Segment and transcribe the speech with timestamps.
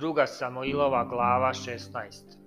[0.00, 2.38] Druga Samoilova glava 16.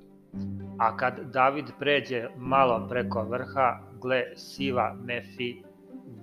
[0.79, 5.63] A kad David pređe malo preko vrha, gle siva Mefi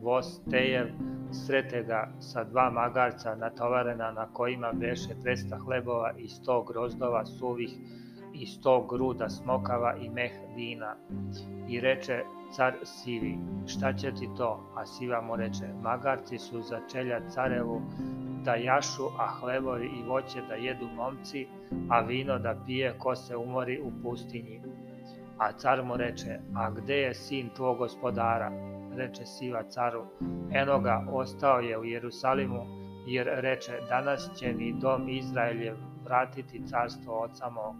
[0.02, 0.86] Vostejev
[1.32, 7.70] srete ga sa dva magarca natovarena na kojima beše 200 hlebova i 100 grozdova suvih
[8.34, 10.96] i 100 gruda smokava i meh vina.
[11.68, 12.22] I reče
[12.56, 14.72] car Sivi, šta će ti to?
[14.76, 17.82] A Siva mu reče, magarci su za čelja carevu
[18.44, 21.46] da jašu, a hlebovi i voće da jedu momci,
[21.90, 24.60] a vino da pije ko se umori u pustinji.
[25.38, 28.52] A car mu reče, a gde je sin tvog gospodara?
[28.96, 30.04] Reče Siva caru,
[30.52, 32.66] eno ga, ostao je u Jerusalimu,
[33.06, 37.74] jer reče, danas će mi dom Izraeljev vratiti carstvo oca mog.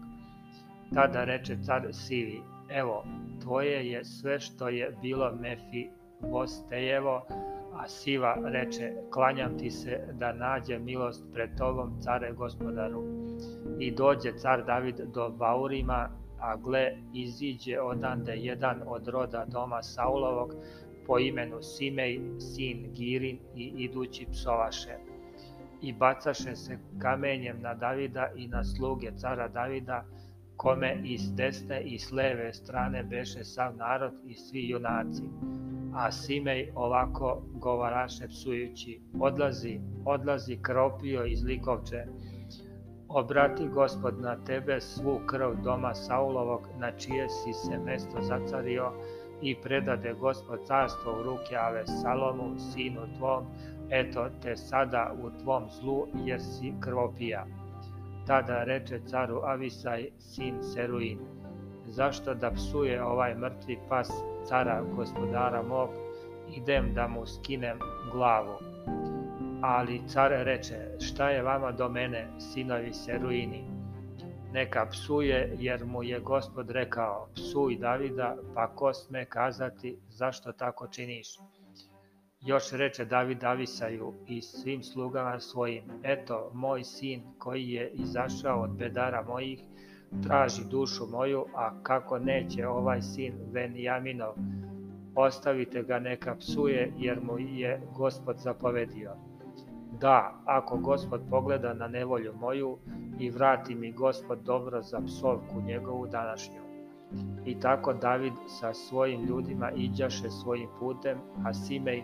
[0.93, 3.03] Tada reče car Sivi, evo,
[3.41, 7.25] tvoje je sve što je bilo Mefi Vostejevo,
[7.73, 13.03] a Siva reče, klanjam ti se da nađe milost pred tobom, care gospodaru.
[13.79, 20.53] I dođe car David do Baurima, a gle, iziđe odande jedan od roda doma Saulovog,
[21.07, 24.97] po imenu Simej, sin Girin i idući psovaše.
[25.81, 30.05] I bacaše se kamenjem na Davida i na sluge cara Davida,
[30.57, 35.23] kome i s desne i s leve strane beše sav narod i svi junaci.
[35.93, 42.05] A Simej ovako govaraše psujući, odlazi, odlazi kropio iz likovče,
[43.07, 48.91] obrati gospod na tebe svu krv doma Saulovog, na čije si se mesto zacario,
[49.41, 53.45] i predade gospod carstvo u ruke Avesalomu, sinu tvom,
[53.89, 57.45] eto te sada u tvom zlu, jer si krvopija.
[58.27, 61.19] Tada reče caru Avisaj, sin Seruin,
[61.91, 64.09] zašto da psuje ovaj mrtvi pas
[64.47, 65.89] cara gospodara mog,
[66.55, 67.79] idem da mu skinem
[68.11, 68.55] glavu.
[69.61, 73.63] Ali car reče, šta je vama do mene, sinovi Seruini?
[74.53, 80.87] Neka psuje, jer mu je gospod rekao, psuj Davida, pa ko sme kazati, zašto tako
[80.87, 81.27] činiš?
[82.41, 88.69] Još reče David Avisaju i svim slugama svojim, eto, moj sin koji je izašao od
[88.77, 89.59] bedara mojih,
[90.23, 94.33] traži dušu moju, a kako neće ovaj sin Venjaminov,
[95.15, 99.11] ostavite ga neka psuje, jer mu je gospod zapovedio.
[99.99, 102.77] Da, ako gospod pogleda na nevolju moju
[103.19, 106.61] i vrati mi gospod dobro za psovku njegovu današnju.
[107.45, 112.03] I tako David sa svojim ljudima iđaše svojim putem, a Simej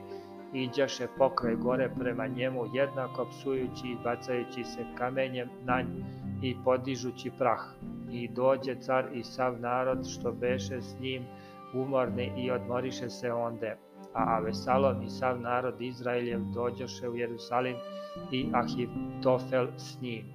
[0.53, 7.31] iđaše pokraj gore prema njemu jednako psujući i bacajući se kamenjem na nj i podižući
[7.37, 7.61] prah.
[8.11, 11.23] I dođe car i sav narod što beše s njim
[11.73, 13.77] umorni i odmoriše se onde.
[14.13, 17.75] A Avesalom i sav narod Izraeljev dođoše u Jerusalim
[18.31, 20.25] i Ahitofel s njim.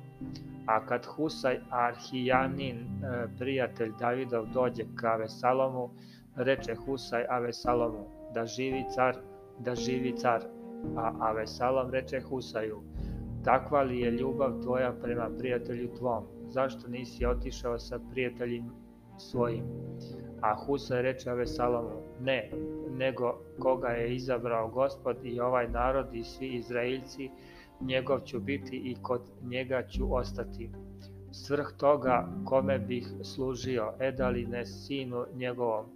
[0.67, 5.91] A kad Husaj Arhijanin, e, prijatelj Davidov, dođe ka Avesalomu,
[6.37, 9.17] reče Husaj Avesalomu, da živi car
[9.59, 10.43] da živi car.
[10.97, 12.83] A Avesalom reče Husaju,
[13.45, 16.25] takva li je ljubav tvoja prema prijatelju tvom?
[16.49, 18.65] Zašto nisi otišao sa prijateljim
[19.19, 19.65] svojim?
[20.41, 22.51] A Husaj reče Avesalomu, ne,
[22.91, 27.31] nego koga je izabrao gospod i ovaj narod i svi Izraeljci,
[27.81, 30.71] njegov ću biti i kod njega ću ostati.
[31.33, 35.87] Svrh toga kome bih služio, edali ne sinu njegovom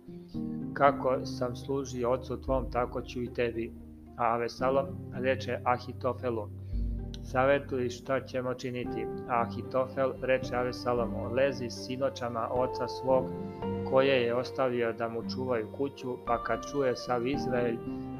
[0.76, 3.72] kako sam služio ocu tvom, tako ću i tebi.
[4.16, 6.48] A Avesalom reče Ahitofelu,
[7.26, 9.06] savetuj šta ćemo činiti.
[9.28, 13.24] Ahitofel reče Avesalomu, lezi s sinočama oca svog,
[13.90, 17.76] koje je ostavio da mu čuvaju kuću, pa kad čuje sav Izrael,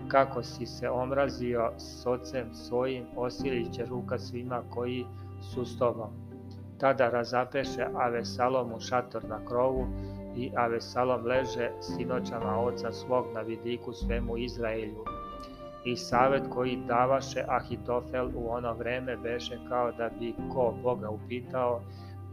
[0.09, 5.05] kako si se omrazio s ocem svojim, osiliće ruka svima koji
[5.53, 6.11] su s tobom.
[6.79, 9.87] Tada razapeše Avesalomu šator na krovu,
[10.37, 15.05] i Avesalom leže sinoćama oca svog na vidiku svemu Izraelju
[15.87, 21.83] i savet koji davaše Ahitofel u ono vreme beše kao da bi ko Boga upitao,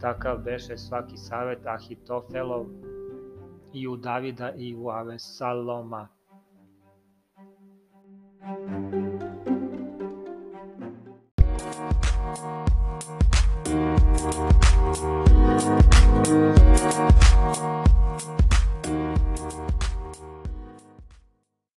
[0.01, 2.65] takav beše svaki savet Ahitofelov
[3.73, 6.07] i u Davida i u Avesaloma.
[8.45, 9.03] Thank you.